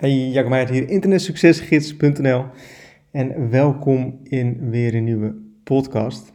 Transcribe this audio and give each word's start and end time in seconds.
Hey, 0.00 0.28
Jacob 0.30 0.50
Meijer 0.50 0.70
hier, 0.70 0.88
internetsuccesgids.nl 0.88 2.44
en 3.10 3.50
welkom 3.50 4.20
in 4.22 4.70
weer 4.70 4.94
een 4.94 5.04
nieuwe 5.04 5.34
podcast. 5.64 6.32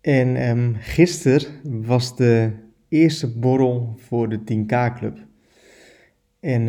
En 0.00 0.48
um, 0.48 0.76
gisteren 0.78 1.52
was 1.62 2.16
de 2.16 2.50
eerste 2.88 3.38
borrel 3.38 3.94
voor 3.96 4.28
de 4.28 4.38
10K 4.38 4.98
Club. 4.98 5.18
En 6.40 6.64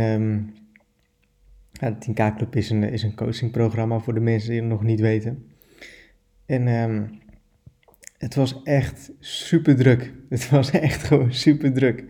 ja, 1.72 1.92
de 1.92 2.12
10K 2.12 2.36
Club 2.36 2.56
is 2.56 2.70
een, 2.70 2.84
is 2.84 3.04
een 3.04 3.16
coachingprogramma 3.16 4.00
voor 4.00 4.14
de 4.14 4.20
mensen 4.20 4.50
die 4.50 4.60
het 4.60 4.70
nog 4.70 4.84
niet 4.84 5.00
weten. 5.00 5.46
En 6.46 6.68
um, 6.68 7.20
het 8.18 8.36
was 8.36 8.62
echt 8.64 9.12
super 9.20 9.76
druk. 9.76 10.14
Het 10.30 10.50
was 10.50 10.72
echt 10.72 11.04
gewoon 11.04 11.34
super 11.34 11.74
druk. 11.74 12.04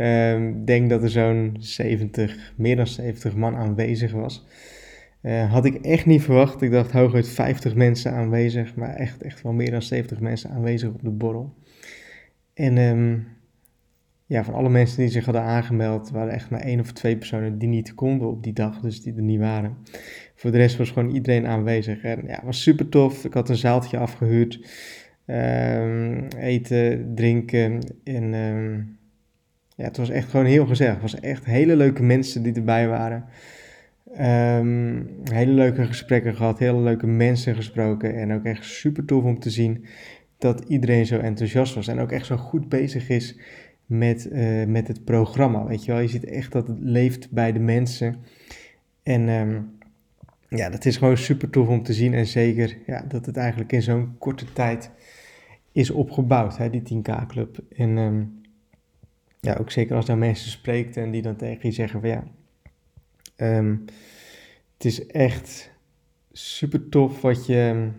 Um, 0.00 0.64
denk 0.64 0.90
dat 0.90 1.02
er 1.02 1.10
zo'n 1.10 1.56
70, 1.58 2.52
meer 2.56 2.76
dan 2.76 2.86
70 2.86 3.34
man 3.34 3.56
aanwezig 3.56 4.12
was. 4.12 4.46
Uh, 5.22 5.52
had 5.52 5.64
ik 5.64 5.74
echt 5.74 6.06
niet 6.06 6.22
verwacht. 6.22 6.62
Ik 6.62 6.70
dacht 6.70 6.92
hooguit 6.92 7.28
50 7.28 7.74
mensen 7.74 8.12
aanwezig, 8.12 8.74
maar 8.74 8.94
echt, 8.94 9.22
echt 9.22 9.42
wel 9.42 9.52
meer 9.52 9.70
dan 9.70 9.82
70 9.82 10.20
mensen 10.20 10.50
aanwezig 10.50 10.88
op 10.88 11.02
de 11.02 11.10
borrel. 11.10 11.54
En 12.54 12.76
um, 12.76 13.26
ja, 14.26 14.44
van 14.44 14.54
alle 14.54 14.68
mensen 14.68 14.98
die 14.98 15.08
zich 15.08 15.24
hadden 15.24 15.42
aangemeld, 15.42 16.10
waren 16.10 16.32
echt 16.32 16.50
maar 16.50 16.60
één 16.60 16.80
of 16.80 16.92
twee 16.92 17.16
personen 17.16 17.58
die 17.58 17.68
niet 17.68 17.94
konden 17.94 18.28
op 18.28 18.42
die 18.42 18.52
dag, 18.52 18.80
dus 18.80 19.02
die 19.02 19.14
er 19.14 19.22
niet 19.22 19.40
waren. 19.40 19.76
Voor 20.34 20.50
de 20.50 20.56
rest 20.56 20.76
was 20.76 20.90
gewoon 20.90 21.14
iedereen 21.14 21.46
aanwezig. 21.46 22.02
En 22.02 22.22
ja, 22.26 22.40
was 22.44 22.62
super 22.62 22.88
tof. 22.88 23.24
Ik 23.24 23.34
had 23.34 23.48
een 23.48 23.56
zaaltje 23.56 23.98
afgehuurd. 23.98 24.60
Um, 25.26 26.28
eten, 26.28 27.14
drinken 27.14 27.80
en 28.04 28.34
ja, 29.78 29.84
het 29.84 29.96
was 29.96 30.10
echt 30.10 30.30
gewoon 30.30 30.46
heel 30.46 30.66
gezellig. 30.66 30.92
Het 30.92 31.02
was 31.02 31.20
echt 31.20 31.44
hele 31.44 31.76
leuke 31.76 32.02
mensen 32.02 32.42
die 32.42 32.54
erbij 32.54 32.88
waren. 32.88 33.24
Um, 34.10 35.10
hele 35.24 35.52
leuke 35.52 35.86
gesprekken 35.86 36.34
gehad, 36.34 36.58
hele 36.58 36.80
leuke 36.80 37.06
mensen 37.06 37.54
gesproken. 37.54 38.14
En 38.14 38.32
ook 38.32 38.44
echt 38.44 38.64
super 38.64 39.04
tof 39.04 39.24
om 39.24 39.38
te 39.38 39.50
zien 39.50 39.84
dat 40.38 40.64
iedereen 40.68 41.06
zo 41.06 41.18
enthousiast 41.18 41.74
was. 41.74 41.88
En 41.88 41.98
ook 41.98 42.12
echt 42.12 42.26
zo 42.26 42.36
goed 42.36 42.68
bezig 42.68 43.08
is 43.08 43.38
met, 43.86 44.28
uh, 44.32 44.64
met 44.64 44.88
het 44.88 45.04
programma. 45.04 45.66
Weet 45.66 45.84
je 45.84 45.92
wel, 45.92 46.00
je 46.00 46.08
ziet 46.08 46.24
echt 46.24 46.52
dat 46.52 46.68
het 46.68 46.78
leeft 46.80 47.30
bij 47.30 47.52
de 47.52 47.60
mensen. 47.60 48.16
En 49.02 49.28
um, 49.28 49.70
ja, 50.48 50.70
dat 50.70 50.84
is 50.84 50.96
gewoon 50.96 51.16
super 51.16 51.50
tof 51.50 51.68
om 51.68 51.82
te 51.82 51.92
zien. 51.92 52.14
En 52.14 52.26
zeker 52.26 52.76
ja, 52.86 53.04
dat 53.08 53.26
het 53.26 53.36
eigenlijk 53.36 53.72
in 53.72 53.82
zo'n 53.82 54.14
korte 54.18 54.52
tijd 54.52 54.90
is 55.72 55.90
opgebouwd, 55.90 56.56
hè, 56.56 56.70
die 56.70 56.82
10K 56.82 57.26
Club. 57.26 57.58
En 57.76 57.96
um, 57.96 58.40
ja, 59.40 59.56
ook 59.60 59.70
zeker 59.70 59.96
als 59.96 60.06
daar 60.06 60.18
mensen 60.18 60.50
spreekt 60.50 60.96
en 60.96 61.10
die 61.10 61.22
dan 61.22 61.36
tegen 61.36 61.68
je 61.68 61.74
zeggen 61.74 62.00
van 62.00 62.08
ja, 62.08 62.24
um, 63.36 63.84
het 64.74 64.84
is 64.84 65.06
echt 65.06 65.70
super 66.32 66.88
tof 66.88 67.20
wat 67.20 67.46
je 67.46 67.90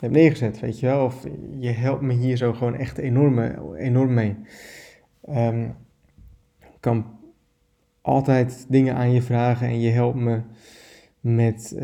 hebt 0.00 0.12
neergezet, 0.14 0.60
weet 0.60 0.80
je 0.80 0.86
wel. 0.86 1.04
Of 1.04 1.26
je 1.58 1.70
helpt 1.70 2.02
me 2.02 2.12
hier 2.12 2.36
zo 2.36 2.52
gewoon 2.52 2.74
echt 2.74 2.98
enorm, 2.98 3.38
enorm 3.74 4.14
mee. 4.14 4.36
Um, 5.28 5.74
kan 6.80 7.18
altijd 8.00 8.66
dingen 8.68 8.94
aan 8.94 9.12
je 9.12 9.22
vragen 9.22 9.66
en 9.66 9.80
je 9.80 9.90
helpt 9.90 10.18
me 10.18 10.40
met 11.20 11.74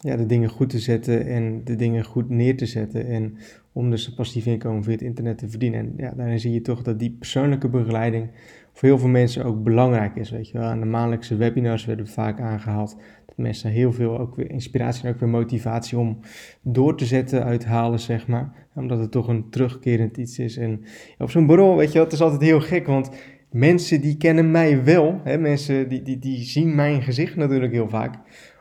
ja, 0.00 0.16
de 0.16 0.26
dingen 0.26 0.48
goed 0.48 0.70
te 0.70 0.78
zetten 0.78 1.26
en 1.26 1.64
de 1.64 1.76
dingen 1.76 2.04
goed 2.04 2.28
neer 2.28 2.56
te 2.56 2.66
zetten. 2.66 3.06
En 3.06 3.36
om 3.72 3.90
dus 3.90 4.06
een 4.06 4.14
passief 4.14 4.46
inkomen 4.46 4.82
via 4.84 4.92
het 4.92 5.02
internet 5.02 5.38
te 5.38 5.48
verdienen. 5.48 5.80
En 5.80 5.92
ja, 5.96 6.12
daarin 6.16 6.40
zie 6.40 6.52
je 6.52 6.60
toch 6.60 6.82
dat 6.82 6.98
die 6.98 7.10
persoonlijke 7.10 7.68
begeleiding 7.68 8.30
voor 8.72 8.88
heel 8.88 8.98
veel 8.98 9.08
mensen 9.08 9.44
ook 9.44 9.62
belangrijk 9.62 10.16
is. 10.16 10.30
Weet 10.30 10.48
je 10.48 10.58
wel. 10.58 10.66
Aan 10.66 10.80
de 10.80 10.86
maandelijkse 10.86 11.36
webinars 11.36 11.84
werden 11.84 12.08
vaak 12.08 12.40
aangehaald 12.40 12.96
dat 13.26 13.36
mensen 13.36 13.70
heel 13.70 13.92
veel 13.92 14.18
ook 14.18 14.36
weer 14.36 14.50
inspiratie 14.50 15.04
en 15.04 15.14
ook 15.14 15.20
weer 15.20 15.28
motivatie 15.28 15.98
om 15.98 16.18
door 16.62 16.96
te 16.96 17.04
zetten 17.04 17.44
uithalen, 17.44 18.00
zeg 18.00 18.26
maar. 18.26 18.66
Omdat 18.74 18.98
het 18.98 19.10
toch 19.10 19.28
een 19.28 19.50
terugkerend 19.50 20.16
iets 20.16 20.38
is. 20.38 20.56
En 20.56 20.84
op 21.18 21.30
zo'n 21.30 21.46
bureau, 21.46 21.76
weet 21.76 21.88
je 21.88 21.94
wel, 21.94 22.04
het 22.04 22.12
is 22.12 22.22
altijd 22.22 22.40
heel 22.40 22.60
gek, 22.60 22.86
want 22.86 23.10
mensen 23.50 24.00
die 24.00 24.16
kennen 24.16 24.50
mij 24.50 24.84
wel. 24.84 25.20
Hè, 25.24 25.38
mensen 25.38 25.88
die, 25.88 26.02
die, 26.02 26.18
die 26.18 26.42
zien 26.42 26.74
mijn 26.74 27.02
gezicht 27.02 27.36
natuurlijk 27.36 27.72
heel 27.72 27.88
vaak. 27.88 28.14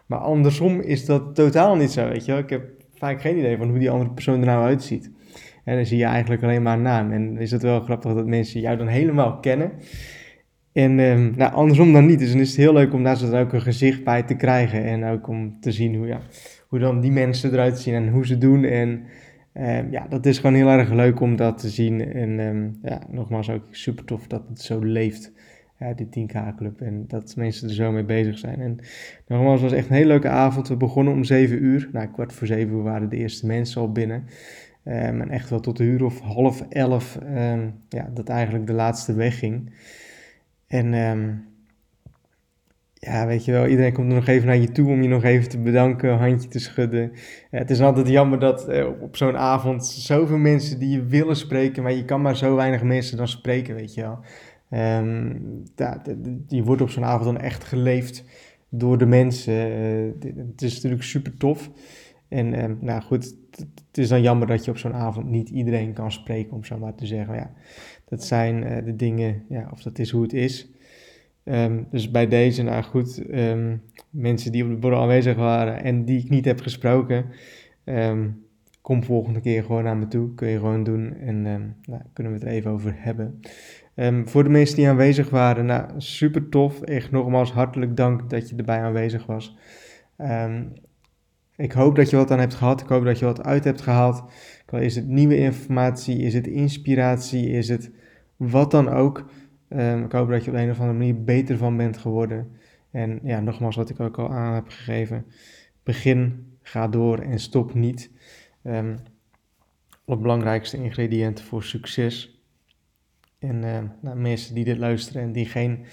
Maar 0.07 0.19
andersom 0.19 0.79
is 0.79 1.06
dat 1.06 1.35
totaal 1.35 1.75
niet 1.75 1.91
zo, 1.91 2.09
weet 2.09 2.25
je 2.25 2.31
wel. 2.31 2.41
Ik 2.41 2.50
heb 2.50 2.69
vaak 2.94 3.22
geen 3.22 3.38
idee 3.38 3.57
van 3.57 3.69
hoe 3.69 3.79
die 3.79 3.90
andere 3.90 4.12
persoon 4.12 4.40
er 4.40 4.45
nou 4.45 4.66
uitziet. 4.66 5.12
En 5.63 5.75
dan 5.75 5.85
zie 5.85 5.97
je 5.97 6.06
eigenlijk 6.06 6.44
alleen 6.44 6.62
maar 6.62 6.75
een 6.75 6.81
naam. 6.81 7.12
En 7.12 7.38
is 7.38 7.51
het 7.51 7.62
wel 7.62 7.79
grappig 7.79 8.13
dat 8.13 8.25
mensen 8.25 8.62
jou 8.62 8.78
dan 8.78 8.88
helemaal 8.88 9.40
kennen. 9.40 9.72
En 10.73 11.00
um, 11.00 11.34
nou, 11.35 11.53
andersom 11.53 11.94
dan 11.94 12.06
niet. 12.06 12.19
Dus 12.19 12.31
dan 12.31 12.40
is 12.40 12.50
het 12.50 12.57
heel 12.57 12.73
leuk 12.73 12.94
om 12.94 13.03
daar 13.03 13.18
zo 13.18 13.38
ook 13.38 13.53
een 13.53 13.62
gezicht 13.62 14.03
bij 14.03 14.23
te 14.23 14.35
krijgen. 14.35 14.84
En 14.84 15.06
ook 15.06 15.28
om 15.28 15.59
te 15.59 15.72
zien 15.72 15.95
hoe, 15.95 16.07
ja, 16.07 16.19
hoe 16.68 16.79
dan 16.79 17.00
die 17.01 17.12
mensen 17.12 17.51
eruit 17.51 17.79
zien 17.79 17.94
en 17.94 18.09
hoe 18.09 18.25
ze 18.25 18.38
doen. 18.38 18.63
En 18.63 19.03
um, 19.53 19.91
ja, 19.91 20.07
dat 20.09 20.25
is 20.25 20.38
gewoon 20.38 20.56
heel 20.56 20.69
erg 20.69 20.91
leuk 20.91 21.19
om 21.19 21.35
dat 21.35 21.57
te 21.57 21.69
zien. 21.69 22.13
En 22.13 22.39
um, 22.39 22.79
ja, 22.81 23.01
nogmaals 23.09 23.50
ook 23.50 23.66
super 23.72 24.06
tof 24.06 24.28
dat 24.28 24.44
het 24.50 24.62
zo 24.62 24.79
leeft 24.79 25.34
ja, 25.79 25.93
die 25.93 26.27
10K 26.27 26.55
Club. 26.55 26.81
En 26.81 27.05
dat 27.07 27.35
mensen 27.35 27.67
er 27.67 27.73
zo 27.73 27.91
mee 27.91 28.03
bezig 28.03 28.38
zijn. 28.38 28.59
En 28.59 28.79
nogmaals, 29.27 29.61
het 29.61 29.69
was 29.69 29.79
echt 29.79 29.89
een 29.89 29.95
hele 29.95 30.07
leuke 30.07 30.29
avond. 30.29 30.67
We 30.67 30.77
begonnen 30.77 31.13
om 31.13 31.23
7 31.23 31.63
uur. 31.63 31.89
Nou, 31.91 32.07
kwart 32.07 32.33
voor 32.33 32.47
7 32.47 32.73
uur 32.73 32.83
waren 32.83 33.09
de 33.09 33.17
eerste 33.17 33.45
mensen 33.45 33.81
al 33.81 33.91
binnen. 33.91 34.23
Um, 34.88 35.21
en 35.21 35.29
echt 35.29 35.49
wel 35.49 35.59
tot 35.59 35.77
de 35.77 35.83
uur 35.83 36.03
of 36.03 36.19
half 36.19 36.61
elf, 36.69 37.19
um, 37.23 37.73
ja, 37.89 38.09
dat 38.13 38.29
eigenlijk 38.29 38.67
de 38.67 38.73
laatste 38.73 39.13
wegging. 39.13 39.73
En 40.67 40.93
um, 40.93 41.45
ja, 42.94 43.27
weet 43.27 43.45
je 43.45 43.51
wel, 43.51 43.67
iedereen 43.67 43.94
komt 43.94 44.09
er 44.09 44.15
nog 44.15 44.27
even 44.27 44.47
naar 44.47 44.57
je 44.57 44.71
toe 44.71 44.89
om 44.89 45.01
je 45.01 45.07
nog 45.07 45.23
even 45.23 45.49
te 45.49 45.59
bedanken, 45.59 46.17
handje 46.17 46.49
te 46.49 46.59
schudden. 46.59 47.11
Het 47.49 47.69
is 47.69 47.81
altijd 47.81 48.07
jammer 48.07 48.39
dat 48.39 48.69
uh, 48.69 48.88
op 49.01 49.15
zo'n 49.15 49.38
avond 49.38 49.85
zoveel 49.85 50.38
mensen 50.38 50.79
die 50.79 50.89
je 50.89 51.05
willen 51.05 51.35
spreken, 51.35 51.83
maar 51.83 51.94
je 51.94 52.05
kan 52.05 52.21
maar 52.21 52.38
zo 52.38 52.55
weinig 52.55 52.83
mensen 52.83 53.17
dan 53.17 53.27
spreken, 53.27 53.75
weet 53.75 53.94
je 53.94 54.01
wel. 54.01 54.19
Um, 54.72 55.63
ja, 55.75 56.01
die 56.47 56.63
wordt 56.63 56.81
op 56.81 56.89
zo'n 56.89 57.05
avond 57.05 57.25
dan 57.25 57.38
echt 57.38 57.63
geleefd 57.63 58.23
door 58.69 58.97
de 58.97 59.05
mensen. 59.05 59.72
Uh, 59.72 60.11
het 60.38 60.61
is 60.61 60.73
natuurlijk 60.73 61.03
super 61.03 61.38
tof. 61.38 61.72
En 62.28 62.63
um, 62.63 62.77
nou 62.81 63.01
goed, 63.01 63.35
het 63.88 63.97
is 63.97 64.09
dan 64.09 64.22
jammer 64.22 64.47
dat 64.47 64.66
je 64.66 64.72
op 64.72 64.77
zo'n 64.77 64.94
avond 64.94 65.29
niet 65.29 65.50
iedereen 65.50 65.94
kan 65.94 66.11
spreken, 66.11 66.53
om 66.53 66.63
zo 66.63 66.77
maar 66.77 66.95
te 66.95 67.06
zeggen. 67.06 67.35
Ja, 67.35 67.51
dat 68.06 68.23
zijn 68.23 68.63
uh, 68.63 68.85
de 68.85 68.95
dingen, 68.95 69.44
ja, 69.50 69.69
of 69.72 69.81
dat 69.81 70.00
is 70.00 70.11
hoe 70.11 70.22
het 70.22 70.33
is. 70.33 70.72
Um, 71.44 71.88
dus 71.89 72.11
bij 72.11 72.27
deze, 72.27 72.63
nou 72.63 72.83
goed, 72.83 73.23
mensen 74.09 74.51
die 74.51 74.63
op 74.63 74.69
de 74.69 74.75
borrel 74.75 75.01
aanwezig 75.01 75.35
waren 75.35 75.83
en 75.83 76.06
die 76.06 76.19
ik 76.19 76.29
niet 76.29 76.45
heb 76.45 76.61
gesproken, 76.61 77.25
kom 78.81 79.03
volgende 79.03 79.39
keer 79.39 79.63
gewoon 79.63 79.83
naar 79.83 79.97
me 79.97 80.07
toe. 80.07 80.33
Kun 80.33 80.47
je 80.47 80.57
gewoon 80.57 80.83
doen 80.83 81.13
en 81.13 81.41
nou, 81.85 82.01
kunnen 82.13 82.33
we 82.33 82.39
het 82.39 82.47
er 82.47 82.53
even 82.53 82.72
over 82.72 82.94
hebben. 82.97 83.39
Um, 83.99 84.27
voor 84.27 84.43
de 84.43 84.49
mensen 84.49 84.75
die 84.75 84.87
aanwezig 84.87 85.29
waren, 85.29 85.65
nou, 85.65 85.89
super 85.97 86.49
tof. 86.49 86.81
Echt 86.81 87.11
nogmaals 87.11 87.51
hartelijk 87.51 87.97
dank 87.97 88.29
dat 88.29 88.49
je 88.49 88.55
erbij 88.55 88.81
aanwezig 88.81 89.25
was. 89.25 89.57
Um, 90.17 90.73
ik 91.55 91.71
hoop 91.71 91.95
dat 91.95 92.09
je 92.09 92.15
wat 92.15 92.31
aan 92.31 92.39
hebt 92.39 92.53
gehad. 92.53 92.81
Ik 92.81 92.87
hoop 92.87 93.03
dat 93.03 93.19
je 93.19 93.25
wat 93.25 93.43
uit 93.43 93.63
hebt 93.63 93.81
gehaald. 93.81 94.23
Is 94.71 94.95
het 94.95 95.07
nieuwe 95.07 95.37
informatie? 95.37 96.17
Is 96.17 96.33
het 96.33 96.47
inspiratie? 96.47 97.49
Is 97.49 97.69
het 97.69 97.91
wat 98.35 98.71
dan 98.71 98.89
ook? 98.89 99.29
Um, 99.69 100.03
ik 100.03 100.11
hoop 100.11 100.29
dat 100.29 100.45
je 100.45 100.51
op 100.51 100.57
een 100.57 100.69
of 100.69 100.79
andere 100.79 100.97
manier 100.97 101.23
beter 101.23 101.57
van 101.57 101.77
bent 101.77 101.97
geworden. 101.97 102.51
En 102.91 103.19
ja, 103.23 103.39
nogmaals 103.39 103.75
wat 103.75 103.89
ik 103.89 103.99
ook 103.99 104.17
al 104.17 104.29
aan 104.29 104.53
heb 104.53 104.67
gegeven. 104.67 105.25
Begin, 105.83 106.47
ga 106.61 106.87
door 106.87 107.19
en 107.19 107.39
stop 107.39 107.73
niet. 107.73 108.11
Het 110.05 110.21
belangrijkste 110.21 110.77
ingrediënt 110.77 111.41
voor 111.41 111.63
succes 111.63 112.36
en 113.39 113.55
uh, 113.63 113.79
nou, 114.01 114.17
mensen 114.17 114.55
die 114.55 114.63
dit 114.63 114.77
luisteren 114.77 115.21
en 115.21 115.31
die 115.31 115.45
geen 115.45 115.85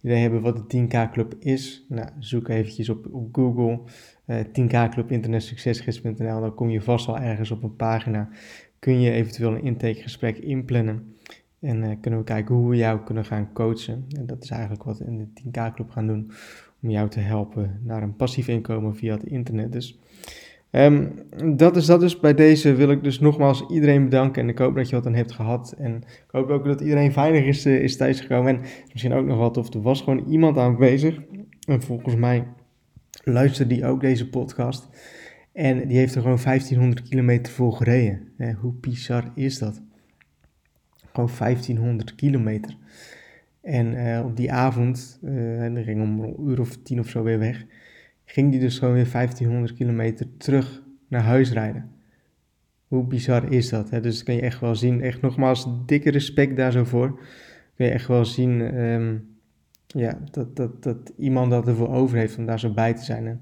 idee 0.00 0.18
hebben 0.18 0.40
wat 0.40 0.70
de 0.70 0.86
10K 0.86 1.12
Club 1.12 1.34
is, 1.38 1.84
nou, 1.88 2.08
zoek 2.18 2.48
eventjes 2.48 2.88
op, 2.88 3.06
op 3.12 3.34
Google 3.34 3.80
uh, 4.26 4.40
10K 4.40 4.90
Club 4.90 5.10
internetsuccesgids.nl. 5.10 6.40
Dan 6.40 6.54
kom 6.54 6.68
je 6.68 6.80
vast 6.80 7.06
wel 7.06 7.18
ergens 7.18 7.50
op 7.50 7.62
een 7.62 7.76
pagina. 7.76 8.28
Kun 8.78 9.00
je 9.00 9.10
eventueel 9.10 9.54
een 9.54 9.64
intakegesprek 9.64 10.38
inplannen. 10.38 11.16
En 11.60 11.82
uh, 11.82 11.92
kunnen 12.00 12.20
we 12.20 12.24
kijken 12.24 12.54
hoe 12.54 12.70
we 12.70 12.76
jou 12.76 13.00
kunnen 13.00 13.24
gaan 13.24 13.52
coachen. 13.52 14.04
En 14.16 14.26
dat 14.26 14.42
is 14.42 14.50
eigenlijk 14.50 14.82
wat 14.82 14.98
we 14.98 15.04
in 15.04 15.18
de 15.18 15.42
10K 15.42 15.74
Club 15.74 15.90
gaan 15.90 16.06
doen. 16.06 16.30
Om 16.82 16.90
jou 16.90 17.08
te 17.08 17.20
helpen 17.20 17.80
naar 17.84 18.02
een 18.02 18.16
passief 18.16 18.48
inkomen 18.48 18.96
via 18.96 19.14
het 19.14 19.24
internet. 19.24 19.72
Dus 19.72 19.98
Um, 20.70 21.12
dat 21.56 21.76
is 21.76 21.86
dat 21.86 22.00
dus. 22.00 22.20
Bij 22.20 22.34
deze 22.34 22.74
wil 22.74 22.90
ik 22.90 23.02
dus 23.02 23.20
nogmaals 23.20 23.66
iedereen 23.68 24.04
bedanken. 24.04 24.42
En 24.42 24.48
ik 24.48 24.58
hoop 24.58 24.74
dat 24.74 24.88
je 24.88 24.94
wat 24.94 25.06
aan 25.06 25.14
hebt 25.14 25.32
gehad. 25.32 25.74
En 25.78 25.96
ik 25.96 26.28
hoop 26.30 26.50
ook 26.50 26.64
dat 26.64 26.80
iedereen 26.80 27.12
veilig 27.12 27.44
is, 27.44 27.66
uh, 27.66 27.82
is 27.82 27.96
thuisgekomen. 27.96 28.54
En 28.54 28.60
misschien 28.92 29.12
ook 29.12 29.26
nog 29.26 29.38
wat 29.38 29.56
of 29.56 29.74
er 29.74 29.82
was 29.82 30.00
gewoon 30.00 30.24
iemand 30.28 30.58
aanwezig. 30.58 31.18
En 31.66 31.82
volgens 31.82 32.14
mij 32.14 32.46
luisterde 33.24 33.74
die 33.74 33.86
ook 33.86 34.00
deze 34.00 34.28
podcast. 34.28 34.88
En 35.52 35.88
die 35.88 35.96
heeft 35.96 36.14
er 36.14 36.22
gewoon 36.22 36.38
1500 36.44 37.08
kilometer 37.08 37.52
voor 37.52 37.72
gereden. 37.72 38.56
hoe 38.60 38.72
bizar 38.72 39.32
is 39.34 39.58
dat? 39.58 39.82
Gewoon 41.12 41.30
1500 41.38 42.14
kilometer. 42.14 42.76
En 43.62 44.24
op 44.24 44.36
die 44.36 44.52
avond, 44.52 45.18
en 45.22 45.74
die 45.74 45.84
ging 45.84 46.02
om 46.02 46.20
een 46.20 46.34
uur 46.46 46.60
of 46.60 46.76
tien 46.76 46.98
of 47.00 47.08
zo 47.08 47.22
weer 47.22 47.38
weg, 47.38 47.64
ging 48.30 48.50
die 48.50 48.60
dus 48.60 48.78
gewoon 48.78 48.94
weer 48.94 49.10
1500 49.12 49.74
kilometer 49.74 50.26
terug 50.36 50.82
naar 51.08 51.22
huis 51.22 51.52
rijden. 51.52 51.90
Hoe 52.86 53.04
bizar 53.04 53.52
is 53.52 53.68
dat? 53.68 53.90
Hè? 53.90 54.00
Dus 54.00 54.14
dat 54.14 54.24
kun 54.24 54.34
je 54.34 54.40
echt 54.40 54.60
wel 54.60 54.74
zien. 54.74 55.02
Echt 55.02 55.20
nogmaals, 55.20 55.66
dikke 55.86 56.10
respect 56.10 56.56
daar 56.56 56.72
zo 56.72 56.84
voor. 56.84 57.20
Kun 57.74 57.86
je 57.86 57.92
echt 57.92 58.06
wel 58.06 58.24
zien 58.24 58.60
ehm, 58.60 59.16
ja, 59.86 60.18
dat, 60.30 60.56
dat, 60.56 60.82
dat 60.82 61.12
iemand 61.16 61.50
dat 61.50 61.68
ervoor 61.68 61.88
over 61.88 62.18
heeft 62.18 62.38
om 62.38 62.46
daar 62.46 62.60
zo 62.60 62.72
bij 62.72 62.94
te 62.94 63.04
zijn. 63.04 63.26
En 63.26 63.40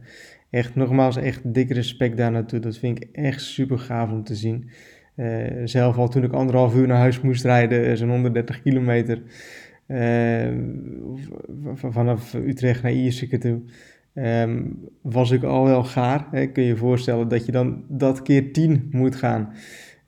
echt 0.50 0.74
nogmaals, 0.74 1.16
echt 1.16 1.54
dikke 1.54 1.74
respect 1.74 2.16
daar 2.16 2.30
naartoe. 2.30 2.58
Dat 2.58 2.78
vind 2.78 3.02
ik 3.02 3.08
echt 3.12 3.42
super 3.42 3.78
gaaf 3.78 4.10
om 4.10 4.24
te 4.24 4.34
zien. 4.34 4.70
Uh, 5.16 5.62
zelf 5.64 5.96
al 5.96 6.08
toen 6.08 6.24
ik 6.24 6.32
anderhalf 6.32 6.74
uur 6.74 6.86
naar 6.86 6.98
huis 6.98 7.20
moest 7.20 7.44
rijden, 7.44 7.86
eh, 7.86 7.94
zo'n 7.94 8.10
130 8.10 8.62
kilometer. 8.62 9.22
Uh, 9.88 10.48
vanaf 11.74 12.34
Utrecht 12.34 12.82
naar 12.82 12.92
Ierseke 12.92 13.38
toe. 13.38 13.60
Um, 14.18 14.78
was 15.02 15.30
ik 15.30 15.42
al 15.42 15.64
wel 15.64 15.84
gaar. 15.84 16.28
Hè? 16.30 16.46
Kun 16.46 16.62
je 16.62 16.68
je 16.68 16.76
voorstellen 16.76 17.28
dat 17.28 17.46
je 17.46 17.52
dan 17.52 17.84
dat 17.88 18.22
keer 18.22 18.52
10 18.52 18.88
moet 18.90 19.16
gaan. 19.16 19.52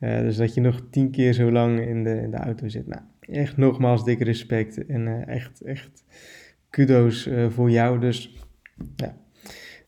Uh, 0.01 0.19
dus 0.19 0.37
dat 0.37 0.55
je 0.55 0.61
nog 0.61 0.83
10 0.91 1.11
keer 1.11 1.33
zo 1.33 1.53
lang 1.53 1.81
in 1.81 2.05
de, 2.05 2.21
in 2.23 2.31
de 2.31 2.37
auto 2.37 2.69
zit. 2.69 2.87
Nou, 2.87 3.03
echt 3.21 3.57
nogmaals 3.57 4.05
dikke 4.05 4.25
respect 4.25 4.87
en 4.87 5.07
uh, 5.07 5.29
echt, 5.29 5.61
echt 5.61 6.05
kudo's 6.71 7.27
uh, 7.27 7.51
voor 7.51 7.71
jou. 7.71 8.01
Dus 8.01 8.37
ja, 8.97 9.17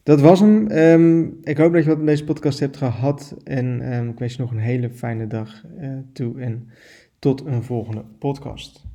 dat 0.02 0.20
was 0.20 0.40
hem. 0.40 0.70
Um, 0.70 1.38
ik 1.43 1.56
hoop 1.56 1.73
dat 1.73 1.82
je 1.82 1.88
wat 1.88 1.99
in 1.99 2.06
deze 2.06 2.25
podcast 2.25 2.61
hebt 2.61 2.76
gehad. 2.76 3.37
En 3.44 3.94
um, 3.94 4.08
ik 4.08 4.19
wens 4.19 4.34
je 4.34 4.43
nog 4.43 4.50
een 4.50 4.58
hele 4.58 4.90
fijne 4.90 5.26
dag 5.26 5.64
toe. 6.12 6.40
En 6.40 6.69
tot 7.19 7.46
een 7.46 7.62
volgende 7.62 8.05
podcast. 8.19 8.89